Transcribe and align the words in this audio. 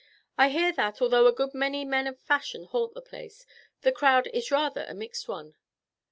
"I 0.35 0.49
hear 0.49 0.71
that, 0.71 0.99
although 0.99 1.27
a 1.27 1.31
good 1.31 1.53
many 1.53 1.85
men 1.85 2.07
of 2.07 2.19
fashion 2.19 2.63
haunt 2.63 2.95
the 2.95 3.03
place, 3.03 3.45
the 3.81 3.91
crowd 3.91 4.25
is 4.33 4.49
rather 4.49 4.83
a 4.89 4.95
mixed 4.95 5.27
one." 5.27 5.53